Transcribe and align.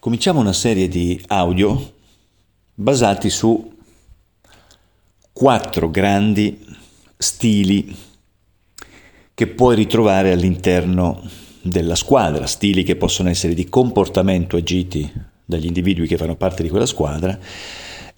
Cominciamo 0.00 0.38
una 0.38 0.52
serie 0.52 0.86
di 0.86 1.20
audio 1.26 1.94
basati 2.72 3.30
su 3.30 3.76
quattro 5.32 5.90
grandi 5.90 6.64
stili 7.16 7.92
che 9.34 9.46
puoi 9.48 9.74
ritrovare 9.74 10.30
all'interno 10.30 11.28
della 11.62 11.96
squadra, 11.96 12.46
stili 12.46 12.84
che 12.84 12.94
possono 12.94 13.28
essere 13.28 13.54
di 13.54 13.68
comportamento 13.68 14.56
agiti 14.56 15.12
dagli 15.44 15.66
individui 15.66 16.06
che 16.06 16.16
fanno 16.16 16.36
parte 16.36 16.62
di 16.62 16.68
quella 16.68 16.86
squadra 16.86 17.36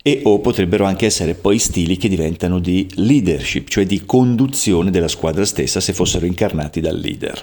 e 0.03 0.21
o 0.25 0.39
potrebbero 0.41 0.85
anche 0.85 1.07
essere 1.07 1.33
poi 1.33 1.59
stili 1.59 1.97
che 1.97 2.11
diventano 2.11 2.59
di 2.59 2.91
leadership, 2.97 3.69
cioè 3.69 3.87
di 3.87 4.05
conduzione 4.05 4.91
della 4.91 5.09
squadra 5.09 5.47
stessa 5.47 5.81
se 5.81 5.95
fossero 5.95 6.27
incarnati 6.27 6.83
dal 6.83 6.99
leader. 6.99 7.43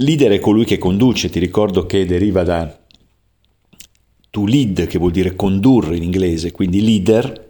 Leader 0.00 0.32
è 0.32 0.38
colui 0.40 0.64
che 0.64 0.78
conduce, 0.78 1.30
ti 1.30 1.38
ricordo 1.38 1.86
che 1.86 2.06
deriva 2.06 2.42
da 2.42 2.78
to 4.30 4.44
lead, 4.44 4.86
che 4.86 4.98
vuol 4.98 5.10
dire 5.10 5.34
condurre 5.34 5.96
in 5.96 6.02
inglese, 6.02 6.52
quindi 6.52 6.82
leader, 6.82 7.48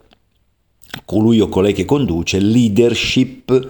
colui 1.05 1.41
o 1.41 1.49
colei 1.49 1.73
che 1.73 1.85
conduce, 1.85 2.39
leadership 2.39 3.69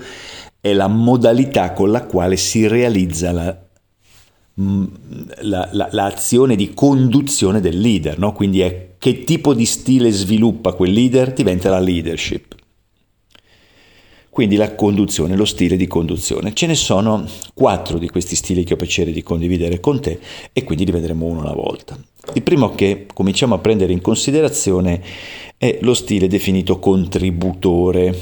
è 0.61 0.73
la 0.73 0.89
modalità 0.89 1.73
con 1.73 1.91
la 1.91 2.05
quale 2.05 2.37
si 2.37 2.67
realizza 2.67 3.33
la 3.33 3.69
Mm, 4.61 4.85
l'azione 5.43 6.55
la, 6.55 6.55
la 6.55 6.55
di 6.55 6.75
conduzione 6.75 7.61
del 7.61 7.79
leader, 7.81 8.19
no? 8.19 8.33
quindi 8.35 8.61
è 8.61 8.91
che 8.99 9.25
tipo 9.25 9.55
di 9.55 9.65
stile 9.65 10.11
sviluppa 10.11 10.73
quel 10.73 10.93
leader, 10.93 11.33
diventa 11.33 11.71
la 11.71 11.79
leadership. 11.79 12.57
Quindi 14.41 14.57
la 14.57 14.75
conduzione, 14.75 15.37
lo 15.37 15.45
stile 15.45 15.77
di 15.77 15.87
conduzione. 15.87 16.55
Ce 16.55 16.67
ne 16.67 16.75
sono 16.75 17.27
quattro 17.53 17.99
di 17.99 18.09
questi 18.09 18.35
stili 18.35 18.65
che 18.65 18.73
ho 18.73 18.77
piacere 18.77 19.13
di 19.13 19.23
condividere 19.23 19.81
con 19.81 20.01
te 20.01 20.19
e 20.55 20.65
quindi 20.65 20.87
li 20.87 20.93
vedremo 20.93 21.27
uno 21.27 21.43
alla 21.43 21.53
volta. 21.53 21.95
Il 22.33 22.43
primo 22.43 22.75
che 22.75 23.05
cominciamo 23.13 23.55
a 23.55 23.59
prendere 23.59 23.93
in 23.93 24.01
considerazione 24.01 25.03
è 25.59 25.77
lo 25.83 25.93
stile 25.93 26.27
definito 26.27 26.79
contributore. 26.79 28.19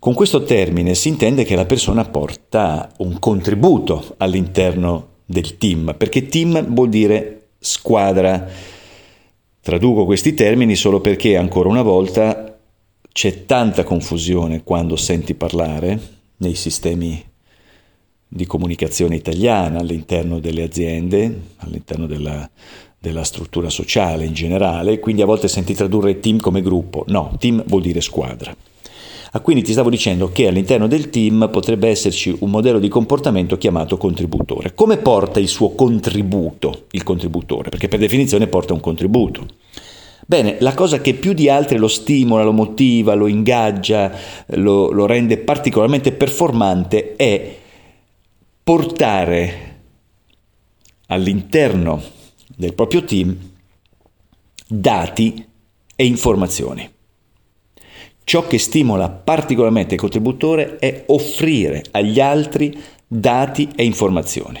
Con 0.00 0.14
questo 0.14 0.42
termine 0.42 0.96
si 0.96 1.06
intende 1.06 1.44
che 1.44 1.54
la 1.54 1.64
persona 1.64 2.04
porta 2.04 2.92
un 2.96 3.20
contributo 3.20 4.16
all'interno 4.16 5.10
del 5.26 5.58
team, 5.58 5.94
perché 5.96 6.26
team 6.26 6.74
vuol 6.74 6.88
dire 6.88 7.50
squadra. 7.60 8.48
Traduco 9.60 10.06
questi 10.06 10.34
termini 10.34 10.74
solo 10.74 11.00
perché 11.00 11.36
ancora 11.36 11.68
una 11.68 11.82
volta 11.82 12.51
c'è 13.12 13.44
tanta 13.44 13.84
confusione 13.84 14.62
quando 14.62 14.96
senti 14.96 15.34
parlare 15.34 16.00
nei 16.38 16.54
sistemi 16.54 17.22
di 18.26 18.46
comunicazione 18.46 19.16
italiana 19.16 19.80
all'interno 19.80 20.40
delle 20.40 20.62
aziende, 20.62 21.40
all'interno 21.58 22.06
della, 22.06 22.48
della 22.98 23.24
struttura 23.24 23.68
sociale 23.68 24.24
in 24.24 24.32
generale, 24.32 24.98
quindi 24.98 25.20
a 25.20 25.26
volte 25.26 25.48
senti 25.48 25.74
tradurre 25.74 26.20
team 26.20 26.40
come 26.40 26.62
gruppo. 26.62 27.04
No, 27.08 27.36
team 27.38 27.62
vuol 27.66 27.82
dire 27.82 28.00
squadra. 28.00 28.56
Ah, 29.34 29.40
quindi 29.40 29.62
ti 29.62 29.72
stavo 29.72 29.90
dicendo 29.90 30.30
che 30.30 30.46
all'interno 30.46 30.86
del 30.86 31.10
team 31.10 31.48
potrebbe 31.50 31.88
esserci 31.88 32.34
un 32.40 32.50
modello 32.50 32.78
di 32.78 32.88
comportamento 32.88 33.56
chiamato 33.56 33.96
contributore. 33.96 34.74
Come 34.74 34.98
porta 34.98 35.40
il 35.40 35.48
suo 35.48 35.70
contributo 35.70 36.84
il 36.90 37.02
contributore? 37.02 37.70
Perché 37.70 37.88
per 37.88 37.98
definizione 37.98 38.46
porta 38.46 38.72
un 38.72 38.80
contributo. 38.80 39.46
Bene, 40.26 40.56
la 40.60 40.74
cosa 40.74 41.00
che 41.00 41.14
più 41.14 41.32
di 41.32 41.48
altre 41.48 41.78
lo 41.78 41.88
stimola, 41.88 42.44
lo 42.44 42.52
motiva, 42.52 43.14
lo 43.14 43.26
ingaggia, 43.26 44.12
lo, 44.46 44.90
lo 44.90 45.06
rende 45.06 45.38
particolarmente 45.38 46.12
performante 46.12 47.16
è 47.16 47.56
portare 48.62 49.70
all'interno 51.08 52.00
del 52.56 52.74
proprio 52.74 53.04
team 53.04 53.36
dati 54.66 55.44
e 55.96 56.04
informazioni. 56.04 56.88
Ciò 58.24 58.46
che 58.46 58.58
stimola 58.58 59.10
particolarmente 59.10 59.94
il 59.94 60.00
contributore 60.00 60.78
è 60.78 61.04
offrire 61.08 61.82
agli 61.90 62.20
altri 62.20 62.80
dati 63.06 63.68
e 63.74 63.84
informazioni. 63.84 64.60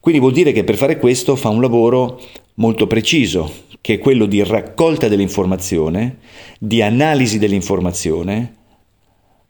Quindi 0.00 0.20
vuol 0.20 0.32
dire 0.32 0.52
che 0.52 0.64
per 0.64 0.76
fare 0.76 0.98
questo 0.98 1.36
fa 1.36 1.48
un 1.48 1.60
lavoro 1.60 2.20
molto 2.54 2.86
preciso, 2.86 3.50
che 3.80 3.94
è 3.94 3.98
quello 3.98 4.26
di 4.26 4.42
raccolta 4.42 5.08
dell'informazione, 5.08 6.18
di 6.58 6.82
analisi 6.82 7.38
dell'informazione, 7.38 8.54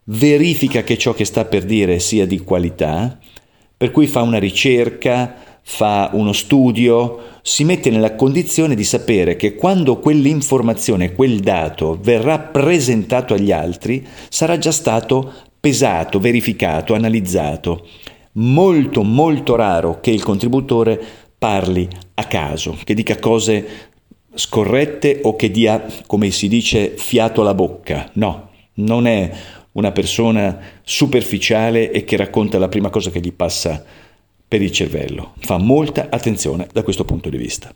verifica 0.05 0.83
che 0.83 0.97
ciò 0.97 1.13
che 1.13 1.25
sta 1.25 1.45
per 1.45 1.65
dire 1.65 1.99
sia 1.99 2.25
di 2.25 2.39
qualità, 2.39 3.19
per 3.75 3.91
cui 3.91 4.07
fa 4.07 4.21
una 4.21 4.39
ricerca, 4.39 5.35
fa 5.61 6.09
uno 6.13 6.33
studio, 6.33 7.19
si 7.41 7.63
mette 7.63 7.89
nella 7.89 8.15
condizione 8.15 8.75
di 8.75 8.83
sapere 8.83 9.35
che 9.35 9.55
quando 9.55 9.99
quell'informazione, 9.99 11.13
quel 11.13 11.39
dato 11.39 11.97
verrà 12.01 12.39
presentato 12.39 13.33
agli 13.33 13.51
altri, 13.51 14.05
sarà 14.29 14.57
già 14.57 14.71
stato 14.71 15.31
pesato, 15.59 16.19
verificato, 16.19 16.93
analizzato. 16.93 17.87
Molto, 18.33 19.03
molto 19.03 19.55
raro 19.55 19.99
che 19.99 20.11
il 20.11 20.23
contributore 20.23 21.01
parli 21.37 21.87
a 22.15 22.23
caso, 22.25 22.77
che 22.83 22.93
dica 22.93 23.17
cose 23.17 23.65
scorrette 24.33 25.19
o 25.23 25.35
che 25.35 25.51
dia, 25.51 25.85
come 26.05 26.31
si 26.31 26.47
dice, 26.47 26.89
fiato 26.97 27.41
alla 27.41 27.53
bocca. 27.53 28.09
No, 28.13 28.49
non 28.75 29.07
è 29.07 29.31
una 29.73 29.91
persona 29.91 30.59
superficiale 30.83 31.91
e 31.91 32.03
che 32.03 32.17
racconta 32.17 32.57
la 32.57 32.69
prima 32.69 32.89
cosa 32.89 33.11
che 33.11 33.19
gli 33.19 33.33
passa 33.33 33.83
per 34.47 34.61
il 34.61 34.71
cervello. 34.71 35.33
Fa 35.39 35.57
molta 35.57 36.07
attenzione 36.09 36.67
da 36.71 36.83
questo 36.83 37.05
punto 37.05 37.29
di 37.29 37.37
vista. 37.37 37.71